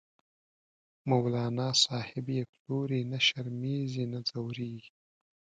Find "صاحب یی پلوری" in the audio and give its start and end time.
1.85-3.01